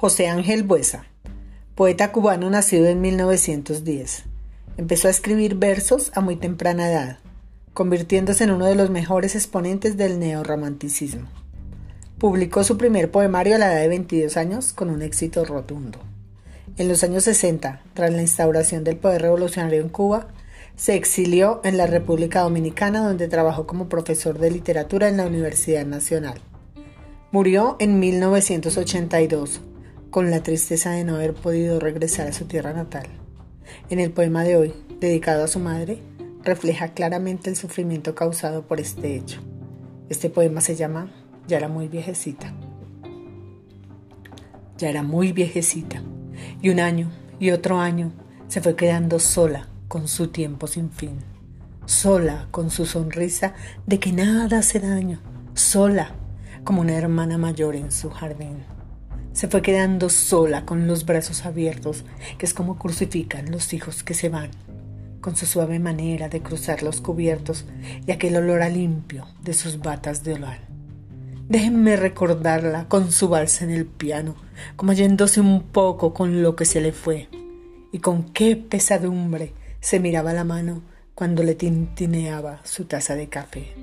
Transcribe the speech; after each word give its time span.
José 0.00 0.28
Ángel 0.28 0.62
Buesa, 0.62 1.04
poeta 1.74 2.10
cubano 2.10 2.48
nacido 2.48 2.86
en 2.86 3.02
1910. 3.02 4.24
Empezó 4.78 5.08
a 5.08 5.10
escribir 5.10 5.56
versos 5.56 6.10
a 6.14 6.22
muy 6.22 6.36
temprana 6.36 6.88
edad, 6.88 7.18
convirtiéndose 7.74 8.44
en 8.44 8.52
uno 8.52 8.64
de 8.64 8.76
los 8.76 8.88
mejores 8.88 9.34
exponentes 9.34 9.98
del 9.98 10.18
neorromanticismo. 10.18 11.28
Publicó 12.16 12.64
su 12.64 12.78
primer 12.78 13.10
poemario 13.10 13.56
a 13.56 13.58
la 13.58 13.74
edad 13.74 13.82
de 13.82 13.88
22 13.88 14.38
años 14.38 14.72
con 14.72 14.88
un 14.88 15.02
éxito 15.02 15.44
rotundo. 15.44 15.98
En 16.78 16.88
los 16.88 17.04
años 17.04 17.24
60, 17.24 17.82
tras 17.92 18.10
la 18.10 18.22
instauración 18.22 18.84
del 18.84 18.96
poder 18.96 19.20
revolucionario 19.20 19.82
en 19.82 19.90
Cuba, 19.90 20.28
se 20.76 20.94
exilió 20.94 21.60
en 21.62 21.76
la 21.76 21.86
República 21.86 22.40
Dominicana 22.40 23.06
donde 23.06 23.28
trabajó 23.28 23.66
como 23.66 23.90
profesor 23.90 24.38
de 24.38 24.50
literatura 24.50 25.08
en 25.08 25.18
la 25.18 25.26
Universidad 25.26 25.84
Nacional. 25.84 26.40
Murió 27.32 27.76
en 27.80 28.00
1982 28.00 29.60
con 30.10 30.30
la 30.30 30.42
tristeza 30.42 30.90
de 30.90 31.04
no 31.04 31.14
haber 31.14 31.34
podido 31.34 31.78
regresar 31.78 32.26
a 32.28 32.32
su 32.32 32.44
tierra 32.44 32.72
natal. 32.72 33.06
En 33.88 34.00
el 34.00 34.10
poema 34.10 34.42
de 34.42 34.56
hoy, 34.56 34.74
dedicado 34.98 35.44
a 35.44 35.48
su 35.48 35.60
madre, 35.60 36.02
refleja 36.42 36.88
claramente 36.94 37.48
el 37.48 37.56
sufrimiento 37.56 38.14
causado 38.14 38.66
por 38.66 38.80
este 38.80 39.14
hecho. 39.14 39.40
Este 40.08 40.28
poema 40.28 40.60
se 40.60 40.74
llama 40.74 41.10
Ya 41.46 41.58
era 41.58 41.68
muy 41.68 41.86
viejecita. 41.88 42.52
Ya 44.78 44.88
era 44.88 45.02
muy 45.02 45.32
viejecita, 45.32 46.02
y 46.60 46.70
un 46.70 46.80
año 46.80 47.10
y 47.38 47.50
otro 47.50 47.78
año 47.78 48.12
se 48.48 48.60
fue 48.60 48.74
quedando 48.74 49.18
sola 49.18 49.68
con 49.88 50.08
su 50.08 50.28
tiempo 50.28 50.66
sin 50.66 50.90
fin, 50.90 51.18
sola 51.84 52.48
con 52.50 52.70
su 52.70 52.86
sonrisa 52.86 53.54
de 53.86 54.00
que 54.00 54.12
nada 54.12 54.58
hace 54.58 54.80
daño, 54.80 55.20
sola 55.54 56.14
como 56.64 56.80
una 56.80 56.96
hermana 56.96 57.38
mayor 57.38 57.76
en 57.76 57.92
su 57.92 58.10
jardín. 58.10 58.64
Se 59.32 59.48
fue 59.48 59.62
quedando 59.62 60.08
sola 60.08 60.66
con 60.66 60.86
los 60.86 61.06
brazos 61.06 61.46
abiertos, 61.46 62.04
que 62.36 62.46
es 62.46 62.54
como 62.54 62.78
crucifican 62.78 63.50
los 63.50 63.72
hijos 63.72 64.02
que 64.02 64.14
se 64.14 64.28
van, 64.28 64.50
con 65.20 65.36
su 65.36 65.46
suave 65.46 65.78
manera 65.78 66.28
de 66.28 66.42
cruzar 66.42 66.82
los 66.82 67.00
cubiertos 67.00 67.64
y 68.06 68.10
aquel 68.10 68.36
olor 68.36 68.62
a 68.62 68.68
limpio 68.68 69.26
de 69.42 69.54
sus 69.54 69.78
batas 69.78 70.24
de 70.24 70.34
olor. 70.34 70.56
Déjenme 71.48 71.96
recordarla 71.96 72.86
con 72.88 73.10
su 73.10 73.28
vals 73.28 73.62
en 73.62 73.70
el 73.70 73.86
piano, 73.86 74.36
como 74.76 74.92
yéndose 74.92 75.40
un 75.40 75.62
poco 75.62 76.14
con 76.14 76.42
lo 76.42 76.54
que 76.54 76.64
se 76.64 76.80
le 76.80 76.92
fue, 76.92 77.28
y 77.92 77.98
con 77.98 78.24
qué 78.32 78.56
pesadumbre 78.56 79.52
se 79.80 79.98
miraba 80.00 80.32
la 80.32 80.44
mano 80.44 80.82
cuando 81.14 81.42
le 81.42 81.54
tintineaba 81.54 82.60
su 82.64 82.84
taza 82.84 83.14
de 83.14 83.28
café. 83.28 83.74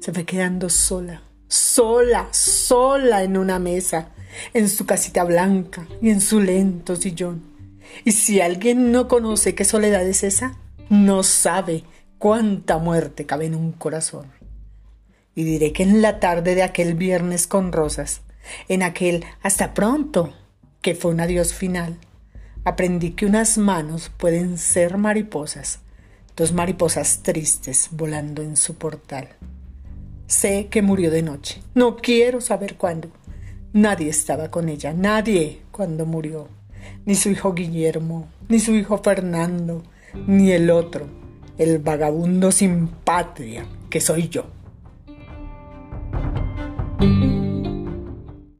Se 0.00 0.12
fue 0.12 0.24
quedando 0.24 0.68
sola, 0.68 1.22
sola, 1.50 2.28
sola 2.30 3.24
en 3.24 3.36
una 3.36 3.58
mesa, 3.58 4.10
en 4.54 4.68
su 4.68 4.86
casita 4.86 5.24
blanca 5.24 5.86
y 6.00 6.10
en 6.10 6.20
su 6.20 6.40
lento 6.40 6.94
sillón. 6.94 7.42
Y 8.04 8.12
si 8.12 8.40
alguien 8.40 8.92
no 8.92 9.08
conoce 9.08 9.56
qué 9.56 9.64
soledad 9.64 10.06
es 10.06 10.22
esa, 10.22 10.56
no 10.88 11.24
sabe 11.24 11.82
cuánta 12.18 12.78
muerte 12.78 13.26
cabe 13.26 13.46
en 13.46 13.56
un 13.56 13.72
corazón. 13.72 14.30
Y 15.34 15.42
diré 15.42 15.72
que 15.72 15.82
en 15.82 16.02
la 16.02 16.20
tarde 16.20 16.54
de 16.54 16.62
aquel 16.62 16.94
viernes 16.94 17.48
con 17.48 17.72
rosas, 17.72 18.22
en 18.68 18.84
aquel 18.84 19.24
hasta 19.42 19.74
pronto, 19.74 20.32
que 20.80 20.94
fue 20.94 21.10
un 21.10 21.20
adiós 21.20 21.52
final, 21.52 21.98
aprendí 22.64 23.10
que 23.10 23.26
unas 23.26 23.58
manos 23.58 24.08
pueden 24.16 24.56
ser 24.56 24.98
mariposas, 24.98 25.80
dos 26.36 26.52
mariposas 26.52 27.24
tristes 27.24 27.88
volando 27.90 28.40
en 28.40 28.56
su 28.56 28.76
portal. 28.76 29.30
Sé 30.30 30.68
que 30.68 30.80
murió 30.80 31.10
de 31.10 31.22
noche, 31.22 31.60
no 31.74 31.96
quiero 31.96 32.40
saber 32.40 32.76
cuándo, 32.76 33.10
Nadie 33.72 34.08
estaba 34.10 34.48
con 34.48 34.68
ella, 34.68 34.92
nadie 34.92 35.62
cuando 35.72 36.06
murió, 36.06 36.46
ni 37.04 37.16
su 37.16 37.30
hijo 37.30 37.52
Guillermo, 37.52 38.28
ni 38.48 38.60
su 38.60 38.76
hijo 38.76 38.98
Fernando, 38.98 39.82
ni 40.28 40.52
el 40.52 40.70
otro, 40.70 41.08
el 41.58 41.80
vagabundo 41.80 42.52
sin 42.52 42.86
patria 42.86 43.66
que 43.88 44.00
soy 44.00 44.28
yo. 44.28 44.46